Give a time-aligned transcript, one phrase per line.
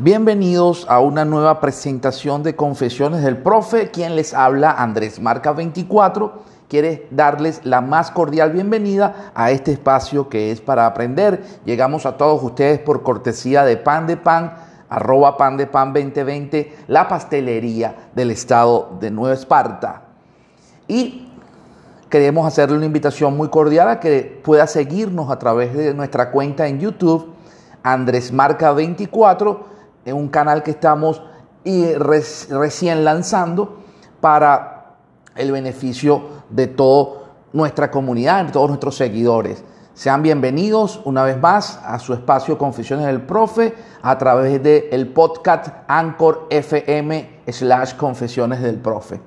[0.00, 3.92] Bienvenidos a una nueva presentación de Confesiones del Profe.
[3.92, 6.32] Quien les habla, Andrés Marca 24,
[6.68, 11.44] quiere darles la más cordial bienvenida a este espacio que es para aprender.
[11.64, 14.54] Llegamos a todos ustedes por cortesía de Pan de Pan,
[14.88, 20.02] arroba Pan de Pan 2020, la pastelería del estado de Nueva Esparta.
[20.88, 21.28] Y
[22.10, 26.66] queremos hacerle una invitación muy cordial a que pueda seguirnos a través de nuestra cuenta
[26.66, 27.32] en YouTube,
[27.84, 29.73] Andrés Marca 24
[30.04, 31.22] en un canal que estamos
[31.64, 33.78] recién lanzando
[34.20, 34.96] para
[35.36, 39.64] el beneficio de toda nuestra comunidad, de todos nuestros seguidores.
[39.94, 45.08] Sean bienvenidos una vez más a su espacio Confesiones del Profe a través del el
[45.08, 49.20] podcast Anchor FM slash Confesiones del Profe.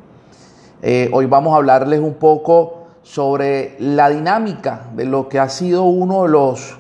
[0.82, 5.84] Eh, hoy vamos a hablarles un poco sobre la dinámica de lo que ha sido
[5.84, 6.78] uno de los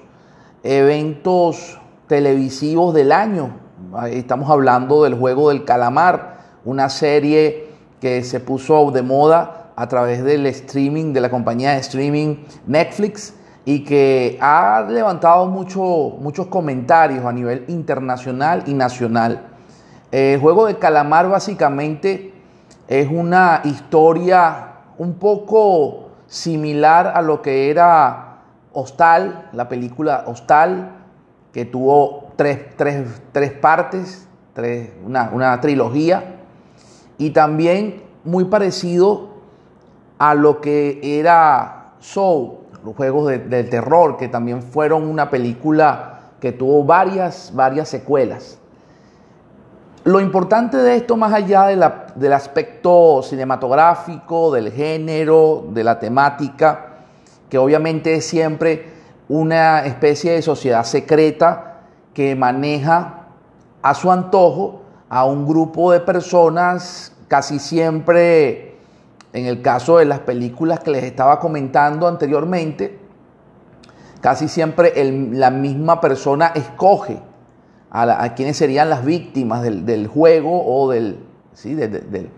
[0.64, 3.67] eventos televisivos del año
[4.10, 7.70] Estamos hablando del juego del calamar, una serie
[8.02, 13.34] que se puso de moda a través del streaming, de la compañía de streaming Netflix
[13.64, 15.82] y que ha levantado mucho,
[16.20, 19.48] muchos comentarios a nivel internacional y nacional.
[20.12, 22.34] El juego del calamar básicamente
[22.90, 28.40] es una historia un poco similar a lo que era
[28.74, 30.92] Hostal, la película Hostal,
[31.54, 34.28] que tuvo tres, partes,
[35.06, 36.36] una, trilogía,
[37.18, 39.30] y también muy parecido
[40.18, 46.52] a lo que era Soul, los juegos de, terror, que también fueron una película que
[46.52, 48.60] tuvo varias, varias secuelas.
[50.04, 56.86] Lo importante de esto, más allá del aspecto cinematográfico, del género, de la temática,
[57.50, 61.77] que obviamente es siempre una especie de sociedad secreta
[62.18, 63.28] que maneja
[63.84, 68.76] a su antojo a un grupo de personas, casi siempre,
[69.34, 72.98] en el caso de las películas que les estaba comentando anteriormente,
[74.20, 74.94] casi siempre
[75.32, 77.22] la misma persona escoge
[77.92, 81.20] a, quienes serían las víctimas del, juego o del,
[81.54, 81.76] ¿sí?
[81.76, 82.32] de,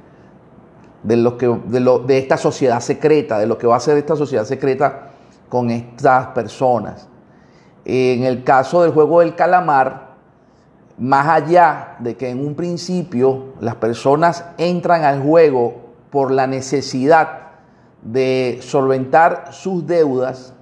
[1.06, 5.12] lo que, de esta sociedad secreta, de lo que va a ser esta sociedad secreta
[5.48, 7.08] con estas personas.
[7.92, 10.10] En el caso del juego del calamar,
[11.00, 15.74] más allá de que en un principio las personas entran al juego
[16.12, 17.48] por la necesidad
[18.04, 20.54] de solventar sus deudas,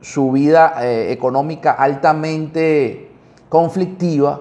[0.00, 3.10] su vida eh, económica altamente
[3.50, 4.40] conflictiva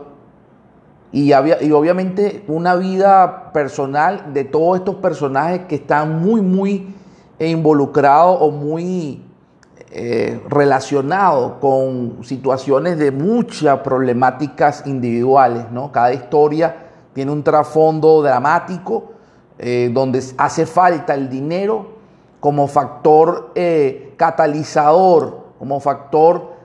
[1.11, 6.95] y, y obviamente una vida personal de todos estos personajes que están muy, muy
[7.39, 9.24] involucrados o muy
[9.97, 15.71] eh, relacionado con situaciones de muchas problemáticas individuales.
[15.71, 15.89] ¿no?
[15.93, 16.75] Cada historia
[17.13, 19.13] tiene un trasfondo dramático
[19.57, 21.93] eh, donde hace falta el dinero
[22.41, 26.55] como factor eh, catalizador, como factor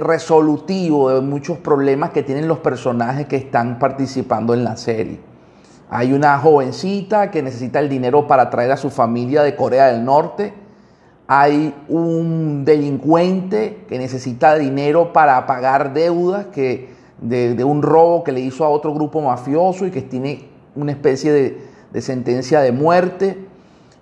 [0.00, 5.18] resolutivo de muchos problemas que tienen los personajes que están participando en la serie.
[5.88, 10.04] Hay una jovencita que necesita el dinero para traer a su familia de Corea del
[10.04, 10.67] Norte
[11.30, 16.88] hay un delincuente que necesita dinero para pagar deudas que,
[17.20, 21.30] de, un robo que le hizo a otro grupo mafioso y que tiene una especie
[21.92, 23.46] de, sentencia de muerte.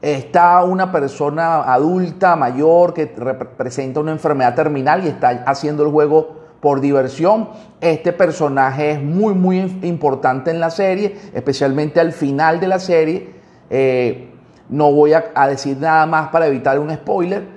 [0.02, 6.36] Está una persona adulta, mayor, que representa una enfermedad terminal y está haciendo el juego
[6.60, 7.48] por diversión.
[7.80, 13.30] Este personaje es muy, muy importante en la serie, especialmente al final de la serie.
[13.68, 14.35] Eh,
[14.68, 17.56] no voy a, decir nada más para evitar un spoiler.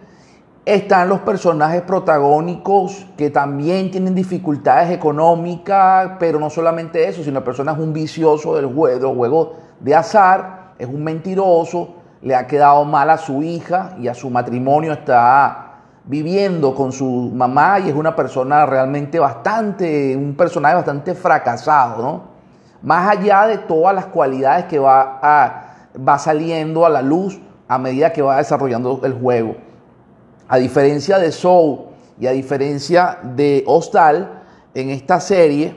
[0.66, 7.46] Están los personajes protagónicos que también tienen dificultades económicas, pero no solamente eso, sino la
[7.46, 12.86] persona es un vicioso del juego, juego de azar, es un mentiroso, le ha quedado
[12.86, 15.66] mal a su hija y a su matrimonio está
[16.04, 22.22] viviendo con su mamá y es una persona realmente bastante, un personaje bastante fracasado, ¿no?
[22.82, 25.69] Más allá de todas las cualidades que va a
[26.08, 29.56] va saliendo a la luz a medida que va desarrollando el juego.
[30.48, 31.82] A diferencia de Soul
[32.20, 34.42] y a diferencia de Hostal,
[34.74, 35.76] en esta serie,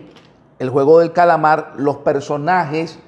[0.58, 2.98] el juego del calamar, los personajes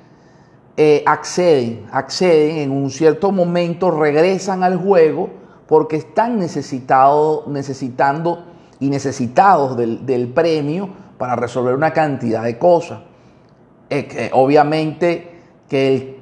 [0.77, 5.31] eh, acceden, acceden en un cierto momento, regresan al juego
[5.67, 8.45] porque están necesitados, necesitando
[8.81, 13.01] y necesitados del, premio para resolver una cantidad de cosas.
[13.89, 15.34] Eh, obviamente
[15.69, 16.15] que el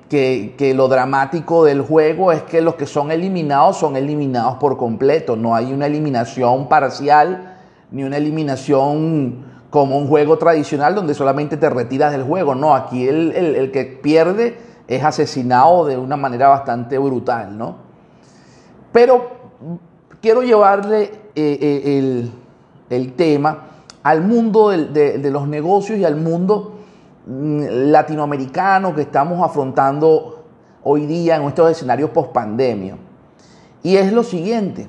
[0.56, 5.36] que, lo dramático del juego es que los que son eliminados son eliminados por completo.
[5.36, 7.56] No hay una eliminación parcial
[7.90, 12.54] ni una eliminación como un juego tradicional donde solamente te retiras del juego.
[12.54, 17.76] No, aquí el, el que pierde es asesinado de una manera bastante brutal, ¿no?
[18.92, 19.30] Pero
[20.20, 21.04] quiero llevarle
[21.34, 22.30] eh, eh,
[22.90, 23.68] el, tema
[24.02, 26.71] al mundo de, los negocios y al mundo
[27.26, 30.44] latinoamericano que estamos afrontando
[30.82, 32.96] hoy día en estos escenarios post pandemia.
[33.82, 34.88] Y es lo siguiente,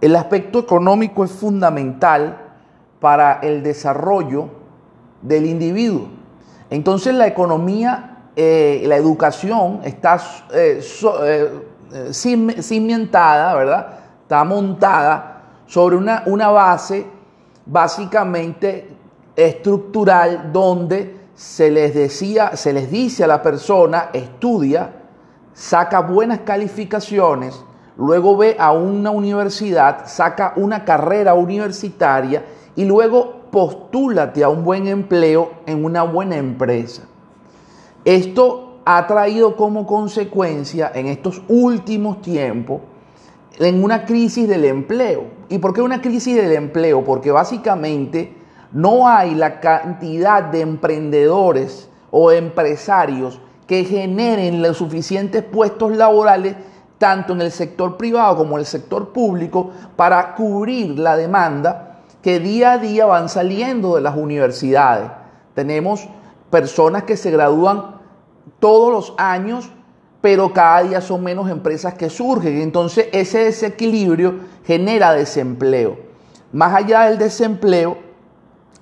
[0.00, 2.38] el aspecto económico es fundamental
[3.00, 4.48] para el desarrollo
[5.22, 6.08] del individuo.
[6.70, 10.18] Entonces la economía, eh, la educación está
[12.12, 13.98] cimentada, ¿verdad?
[14.22, 17.06] está montada sobre una, una base
[17.66, 18.88] básicamente
[19.36, 24.92] estructural donde se les decía, se les dice a la persona, estudia,
[25.54, 27.62] saca buenas calificaciones,
[27.96, 32.44] luego ve a una universidad, saca una carrera universitaria
[32.76, 37.02] y luego postúlate a un buen empleo en una buena empresa.
[38.04, 42.80] Esto ha traído como consecuencia en estos últimos tiempos
[43.58, 45.24] en una crisis del empleo.
[45.48, 47.04] ¿Y por qué una crisis del empleo?
[47.04, 48.34] Porque básicamente
[48.72, 56.56] no hay la cantidad de emprendedores o empresarios que generen los suficientes puestos laborales
[56.98, 62.38] tanto en el sector privado como en el sector público para cubrir la demanda que
[62.38, 65.10] día a día van saliendo de las universidades.
[65.54, 66.08] Tenemos
[66.50, 67.96] personas que se gradúan
[68.60, 69.70] todos los años
[70.22, 72.62] pero cada día son menos empresas que surgen.
[72.62, 75.98] Entonces ese desequilibrio genera desempleo.
[76.52, 77.98] Más allá del desempleo,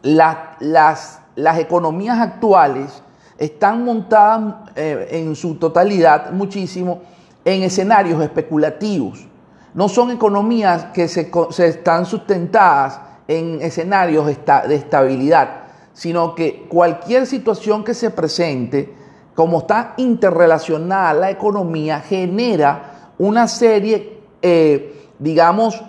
[0.02, 3.02] las, las, economías actuales
[3.38, 7.02] están montadas eh, en su totalidad muchísimo
[7.44, 9.26] en escenarios especulativos.
[9.72, 15.60] No son economías que se, se están sustentadas en escenarios de estabilidad,
[15.92, 18.92] sino que cualquier situación que se presente,
[19.34, 25.80] como está interrelacionada la economía, genera una serie, eh, digamos,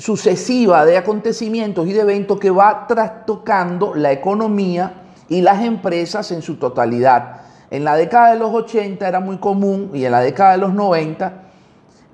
[0.00, 4.94] sucesiva de acontecimientos y de eventos que va trastocando la economía
[5.28, 7.42] y las empresas en su totalidad.
[7.70, 10.72] En la década de los 80 era muy común y en la década de los
[10.72, 11.42] 90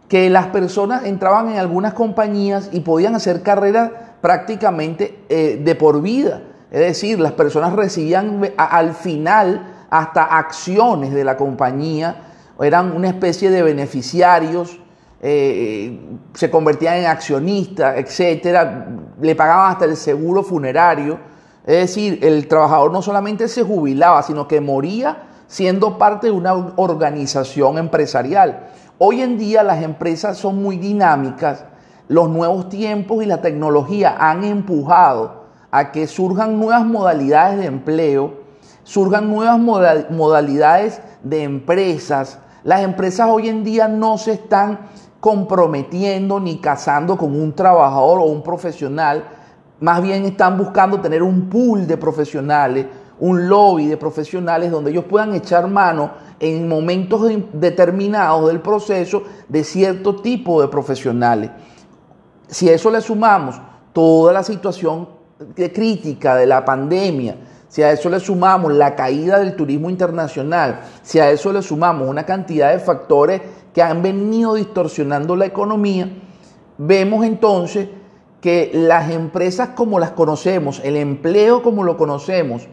[0.08, 6.02] que las personas entraban en algunas compañías y podían hacer carreras prácticamente eh, de por
[6.02, 6.42] vida.
[6.72, 12.16] Es decir, las personas recibían al final hasta acciones de la compañía,
[12.60, 14.80] eran una especie de beneficiarios,
[15.20, 15.98] eh,
[16.34, 18.86] se convertían en accionistas, etcétera,
[19.20, 21.18] le pagaban hasta el seguro funerario.
[21.64, 26.54] Es decir, el trabajador no solamente se jubilaba, sino que moría siendo parte de una
[26.76, 28.68] organización empresarial.
[28.98, 31.64] Hoy en día las empresas son muy dinámicas,
[32.08, 38.46] los nuevos tiempos y la tecnología han empujado a que surjan nuevas modalidades de empleo
[38.86, 39.58] surjan nuevas
[40.10, 42.38] modalidades de empresas.
[42.62, 44.78] Las empresas hoy en día no se están
[45.20, 49.24] comprometiendo ni casando con un trabajador o un profesional,
[49.80, 52.86] más bien están buscando tener un pool de profesionales,
[53.18, 59.64] un lobby de profesionales donde ellos puedan echar mano en momentos determinados del proceso de
[59.64, 61.50] cierto tipo de profesionales.
[62.48, 63.60] Si a eso le sumamos
[63.92, 65.08] toda la situación
[65.54, 67.36] crítica de la pandemia,
[67.68, 72.08] si a eso le sumamos la caída del turismo internacional, si a eso le sumamos
[72.08, 73.40] una cantidad de factores
[73.74, 76.08] que han venido distorsionando la economía,
[76.78, 77.88] vemos entonces
[78.40, 82.68] que las empresas como las conocemos, el empleo como lo conocemos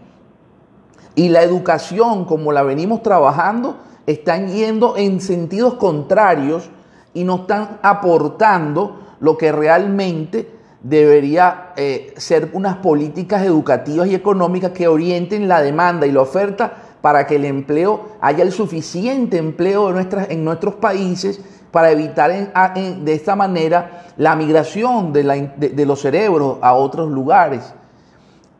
[1.16, 6.70] y la educación como la venimos trabajando, están yendo en sentidos contrarios
[7.14, 10.53] y no están aportando lo que realmente
[10.84, 16.74] debería eh, ser unas políticas educativas y económicas que orienten la demanda y la oferta
[17.02, 23.36] para que el empleo haya el suficiente empleo en nuestros países para evitar de esta
[23.36, 27.74] manera la migración de, los cerebros a otros lugares.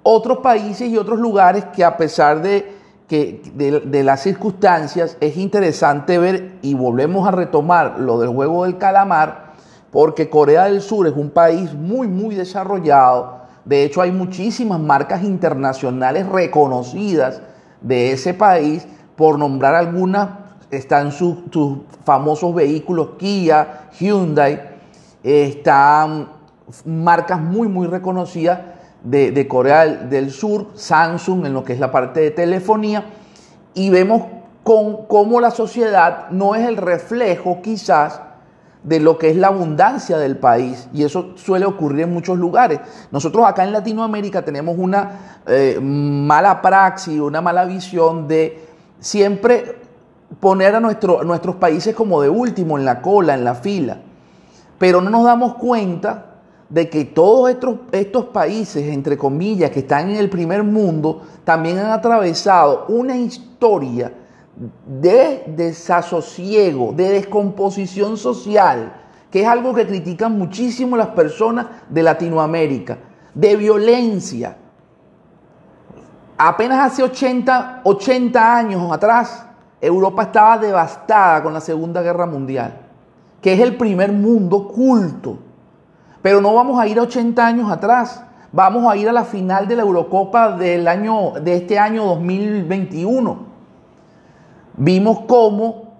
[0.02, 2.74] Otros países y otros lugares que a pesar de,
[3.08, 9.43] de las circunstancias es interesante ver y volvemos a retomar lo del juego del calamar,
[9.94, 13.44] porque Corea del Sur es un país muy, muy desarrollado.
[13.64, 17.42] De hecho, hay muchísimas marcas internacionales reconocidas
[17.80, 18.88] de ese país.
[19.16, 20.30] Por nombrar algunas,
[20.72, 21.38] están sus,
[22.04, 24.60] famosos vehículos Kia, Hyundai,
[25.22, 26.28] están
[26.86, 28.62] marcas muy, muy reconocidas
[29.04, 33.06] de, Corea del Sur, Samsung en lo que es la parte de telefonía,
[33.76, 34.24] y vemos
[34.64, 38.33] con, cómo la sociedad no es el reflejo quizás
[38.84, 42.80] de lo que es la abundancia del país y eso suele ocurrir en muchos lugares.
[43.12, 48.68] Nosotros acá en Latinoamérica tenemos una eh, mala praxis, una mala visión de
[49.00, 49.78] siempre
[50.40, 53.98] poner a, nuestro, nuestros países como de último, en la cola, en la fila.
[54.78, 56.26] Pero no nos damos cuenta
[56.68, 61.78] de que todos estos, estos países, entre comillas, que están en el primer mundo, también
[61.78, 64.12] han atravesado una historia
[64.56, 68.94] de desasosiego, de descomposición social,
[69.32, 73.00] que es algo que critican muchísimo las personas de Latinoamérica,
[73.34, 74.58] de violencia.
[76.38, 79.46] Apenas hace 80, 80 años atrás,
[79.82, 82.78] Europa estaba devastada con la Segunda Guerra Mundial,
[83.42, 85.40] que es el primer mundo culto.
[86.22, 89.68] Pero no vamos a ir a 80 años atrás, vamos a ir a la final
[89.68, 93.53] de la Eurocopa del año, de este año 2021
[94.78, 95.94] vimos cómo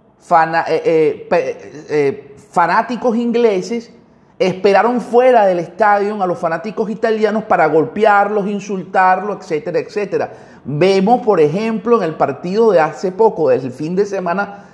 [0.68, 3.92] eh, eh, eh, fanáticos ingleses
[4.40, 10.34] esperaron fuera del estadio a los fanáticos italianos para golpearlos, insultarlos, etcétera, etcétera.
[10.66, 14.66] Vemos, por ejemplo, en el partido de hace poco, desde el fin de semana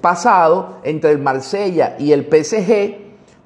[0.00, 2.96] pasado, entre el Marsella y el PSG,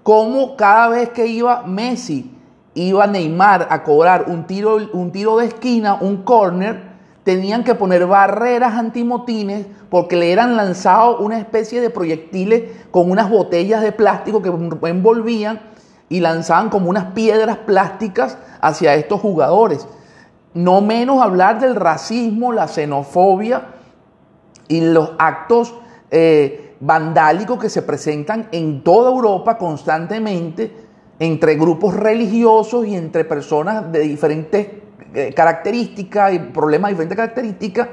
[0.02, 2.34] cómo cada vez que iba Messi,
[2.74, 6.87] iba Neymar a cobrar un tiro, un tiro de esquina, un córner,
[7.24, 13.30] tenían que poner barreras antimotines porque le eran lanzados una especie de proyectiles con unas
[13.30, 15.60] botellas de plástico que envolvían
[16.08, 19.86] y lanzaban como unas piedras plásticas hacia estos jugadores.
[20.54, 23.66] No menos hablar del racismo, la xenofobia
[24.68, 25.74] y los actos
[26.10, 30.72] eh, vandálicos que se presentan en toda Europa constantemente
[31.18, 34.68] entre grupos religiosos y entre personas de diferentes
[35.34, 37.88] características y problemas de diferentes características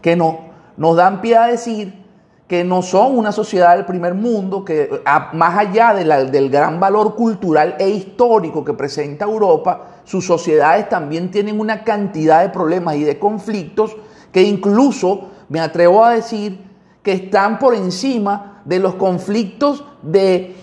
[0.00, 2.00] que nos dan pie a decir
[2.46, 4.90] que no son una sociedad del primer mundo, que
[5.34, 11.60] más allá del gran valor cultural e histórico que presenta Europa, sus sociedades también tienen
[11.60, 13.96] una cantidad de problemas y de conflictos
[14.32, 16.58] que incluso, me atrevo a decir,
[17.04, 20.54] que están por encima de los conflictos de,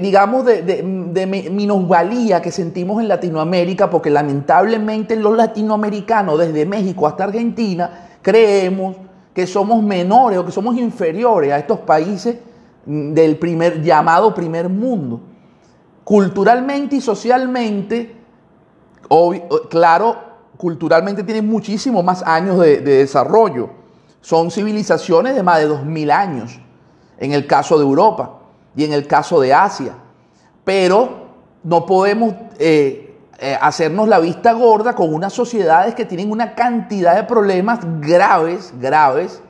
[0.00, 7.24] digamos, de, de, minusvalía que sentimos en Latinoamérica, porque lamentablemente los latinoamericanos, desde México hasta
[7.24, 8.96] Argentina, creemos
[9.32, 12.36] que somos menores o que somos inferiores a estos países
[12.86, 15.20] del primer, llamado primer mundo.
[16.04, 18.14] Culturalmente y socialmente,
[19.70, 20.16] claro,
[20.56, 23.84] culturalmente tienen muchísimo más años de desarrollo
[24.24, 26.58] son civilizaciones de más de 2.000 años,
[27.18, 28.38] en el caso de Europa
[28.76, 29.94] y en el caso de Asia.
[30.64, 31.24] Pero
[31.62, 37.14] no podemos eh, eh, hacernos la vista gorda con unas sociedades que tienen una cantidad
[37.16, 39.40] de problemas graves, graves,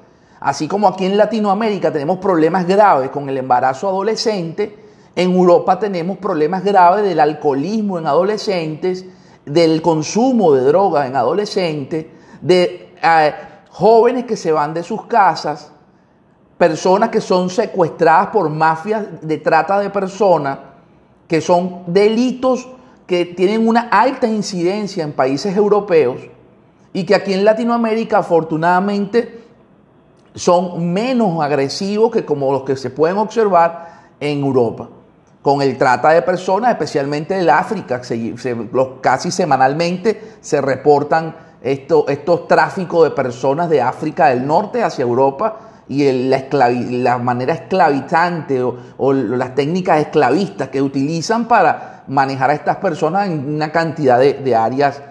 [0.40, 4.84] así como aquí en Latinoamérica tenemos problemas graves con el embarazo adolescente,
[5.16, 9.04] en Europa tenemos problemas graves del alcoholismo en adolescentes,
[9.44, 12.06] del consumo de drogas en adolescentes,
[12.40, 12.94] de...
[13.02, 13.34] Eh,
[13.74, 15.72] jóvenes que se van de sus casas,
[16.68, 20.58] personas que son secuestradas por mafias de trata de personas,
[21.28, 22.66] que son delitos
[23.06, 26.22] que tienen una alta incidencia en países europeos
[26.94, 29.42] y que aquí en Latinoamérica afortunadamente
[30.34, 34.88] son menos agresivos que como los que se pueden observar en Europa,
[35.42, 38.00] con el trata de personas, especialmente del África,
[39.02, 46.10] casi semanalmente se reportan estos tráficos de personas de África del Norte hacia Europa y
[46.10, 53.54] la, manera esclavizante o, las técnicas esclavistas que utilizan para manejar a estas personas en
[53.54, 55.02] una cantidad de, áreas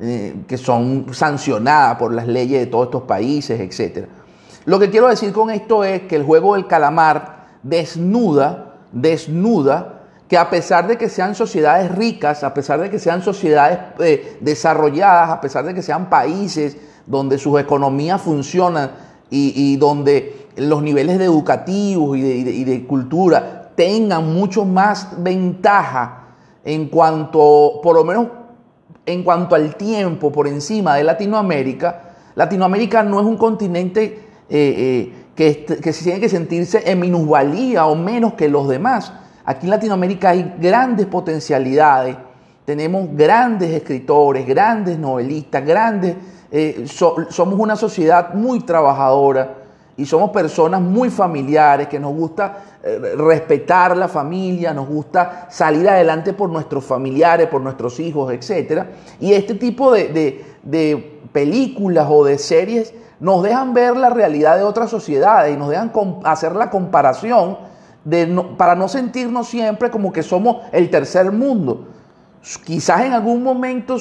[0.00, 4.06] eh, que son sancionadas por las leyes de todos estos países, etc.
[4.64, 9.94] Lo que quiero decir con esto es que el juego del calamar desnuda, desnuda
[10.28, 14.36] que a pesar de que sean sociedades ricas, a pesar de que sean sociedades eh,
[14.40, 18.90] desarrolladas, a pesar de que sean países donde sus economías funcionan
[19.30, 26.28] y, donde los niveles de educativos y de, cultura tengan mucho más ventaja
[26.64, 28.26] en cuanto, por lo menos
[29.06, 34.02] en cuanto al tiempo por encima de Latinoamérica, Latinoamérica no es un continente
[34.48, 34.74] eh,
[35.08, 39.12] eh, que, que tiene que sentirse en minusvalía o menos que los demás.
[39.44, 42.16] Aquí en Latinoamérica hay grandes potencialidades,
[42.64, 46.16] tenemos grandes escritores, grandes novelistas, grandes,
[46.50, 49.54] eh, somos una sociedad muy trabajadora
[49.96, 55.88] y somos personas muy familiares, que nos gusta eh, respetar la familia, nos gusta salir
[55.88, 58.84] adelante por nuestros familiares, por nuestros hijos, etc.
[59.20, 64.62] Y este tipo de, de películas o de series nos dejan ver la realidad de
[64.62, 65.90] otras sociedades y nos dejan
[66.24, 67.58] hacer la comparación
[68.56, 71.88] para no sentirnos siempre como que somos el tercer mundo.
[72.64, 73.96] Quizás en algún momento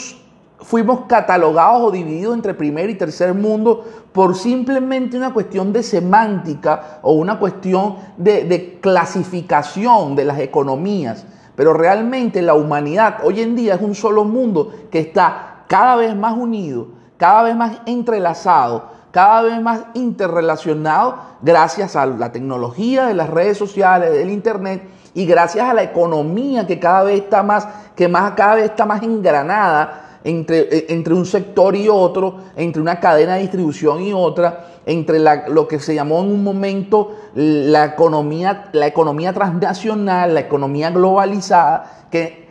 [0.59, 6.99] fuimos catalogados o divididos entre primer y tercer mundo por simplemente una cuestión de semántica
[7.03, 11.25] o una cuestión de, de clasificación de las economías.
[11.55, 16.15] Pero realmente la humanidad hoy en día es un solo mundo que está cada vez
[16.15, 16.87] más unido,
[17.17, 23.57] cada vez más entrelazado, cada vez más interrelacionado gracias a la tecnología de las redes
[23.57, 28.33] sociales, del internet y gracias a la economía que cada vez está más, que más
[28.33, 33.35] cada vez está más engranada entre, eh, entre un sector y otro, entre una cadena
[33.35, 35.19] de distribución y otra, entre
[35.49, 42.07] lo que se llamó en un momento la economía, la economía transnacional, la economía globalizada,
[42.11, 42.47] que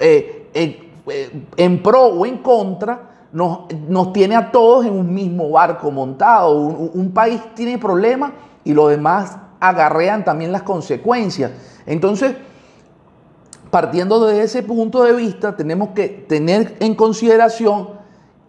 [0.00, 0.90] eh, eh,
[1.56, 6.56] en pro o en contra nos, tiene a todos en un mismo barco montado.
[6.58, 8.32] Un, país tiene problemas
[8.64, 11.50] y los demás agarrean también las consecuencias.
[11.86, 12.34] Entonces,
[13.74, 17.88] partiendo de ese punto de vista, tenemos que tener en consideración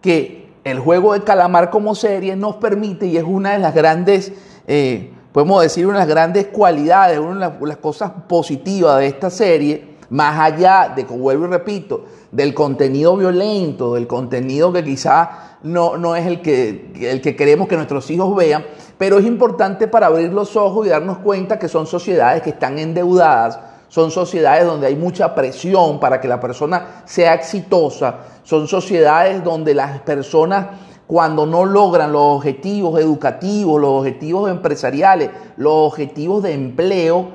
[0.00, 4.30] que el juego de calamar como serie nos permite, y es una de las grandes,
[4.68, 9.28] eh, podemos decir, una de las grandes cualidades, una de las cosas positivas de esta
[9.28, 15.56] serie, más allá de, como vuelvo y repito, del contenido violento, del contenido que quizá
[15.64, 18.64] no, no es el que, el que queremos que nuestros hijos vean,
[18.96, 22.78] pero es importante para abrir los ojos y darnos cuenta que son sociedades que están
[22.78, 23.58] endeudadas,
[23.96, 29.72] son sociedades donde hay mucha presión para que la persona sea exitosa, son sociedades donde
[29.72, 30.66] las personas
[31.06, 37.28] cuando no logran los objetivos educativos, los objetivos empresariales, los objetivos de empleo,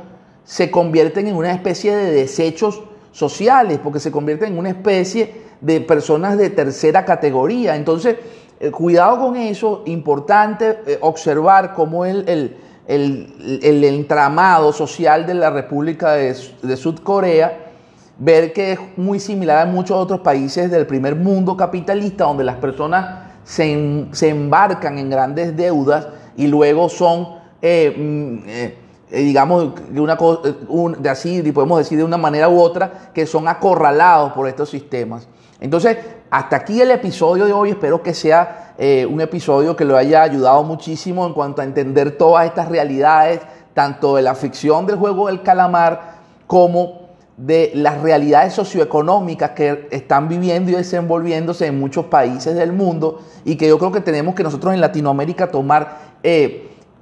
[0.43, 5.81] se convierten en una especie de desechos sociales, porque se convierten en una especie de
[5.81, 7.75] personas de tercera categoría.
[7.75, 8.17] Entonces,
[8.59, 12.55] eh, cuidado con eso, importante eh, observar cómo el, el,
[12.95, 17.71] el, entramado social de la República de, de Sudcorea,
[18.17, 22.57] ver que es muy similar a muchos otros países del primer mundo capitalista, donde las
[22.57, 26.07] personas se, se embarcan en grandes deudas
[26.37, 28.77] y luego son eh, mm, eh,
[29.11, 33.47] digamos, de una eh, de así, podemos decir de una manera u otra, que son
[33.47, 35.27] acorralados por estos sistemas.
[35.61, 35.95] Entonces,
[36.31, 37.69] hasta aquí el episodio de hoy.
[37.69, 42.17] Espero que sea eh, un episodio que lo haya ayudado muchísimo en cuanto a entender
[42.17, 43.41] todas estas realidades,
[43.75, 46.15] tanto de la ficción del juego del calamar
[46.47, 47.01] como
[47.37, 53.55] de las realidades socioeconómicas que están viviendo y desenvolviéndose en muchos países del mundo y
[53.55, 56.11] que yo creo que tenemos que nosotros en Latinoamérica tomar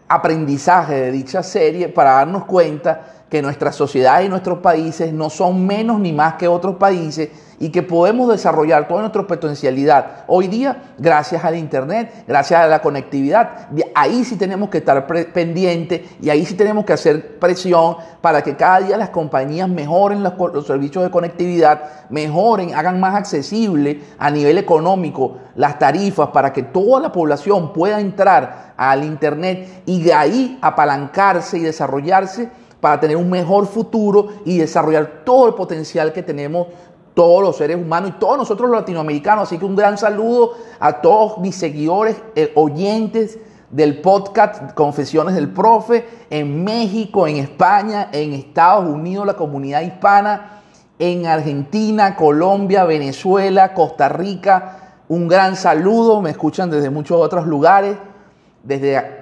[0.07, 5.65] aprendizaje de dicha serie para darnos cuenta que nuestra sociedad y nuestros países no son
[5.65, 10.93] menos ni más que otros países y que podemos desarrollar toda nuestra potencialidad hoy día
[10.97, 13.67] gracias al Internet, gracias a la conectividad.
[13.93, 18.55] Ahí sí tenemos que estar pendientes y ahí sí tenemos que hacer presión para que
[18.55, 24.57] cada día las compañías mejoren los, servicios de conectividad, mejoren, hagan más accesible a nivel
[24.57, 30.57] económico las tarifas para que toda la población pueda entrar al Internet y de ahí
[30.61, 36.67] apalancarse y desarrollarse para tener un mejor futuro y desarrollar todo el potencial que tenemos
[37.19, 39.43] todos los seres humanos y todos nosotros los latinoamericanos.
[39.43, 43.37] Así que un gran saludo a todos mis seguidores, eh, oyentes
[43.69, 50.61] del podcast Confesiones del Profe en México, en España, en Estados Unidos, la comunidad hispana,
[50.97, 54.93] en Argentina, Colombia, Venezuela, Costa Rica.
[55.09, 57.97] Un gran saludo, me escuchan desde muchos otros lugares,
[58.63, 59.18] desde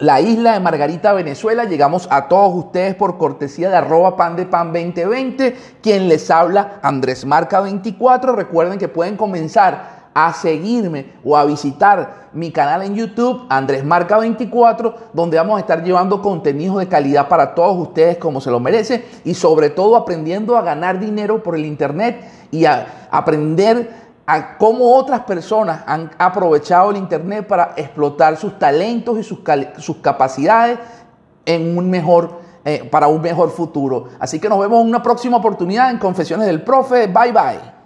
[0.00, 1.64] la isla de Margarita, Venezuela.
[1.64, 5.56] Llegamos a todos ustedes por cortesía de arroba pan de pan 2020.
[5.82, 8.34] Quien les habla, Andrés Marca 24.
[8.34, 14.18] Recuerden que pueden comenzar a seguirme o a visitar mi canal en YouTube, Andrés Marca
[14.18, 18.58] 24, donde vamos a estar llevando contenidos de calidad para todos ustedes como se lo
[18.58, 24.56] merece y sobre todo aprendiendo a ganar dinero por el Internet y a aprender a
[24.58, 29.40] cómo otras personas han aprovechado el Internet para explotar sus talentos y sus,
[29.78, 30.78] sus capacidades
[31.44, 34.08] en un mejor, eh, para un mejor futuro.
[34.20, 37.08] Así que nos vemos en una próxima oportunidad en Confesiones del Profe.
[37.08, 37.79] Bye bye.